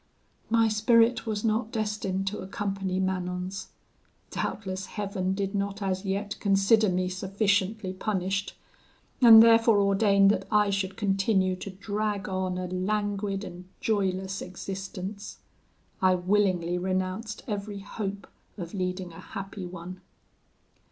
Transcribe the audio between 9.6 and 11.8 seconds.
ordained that I should continue to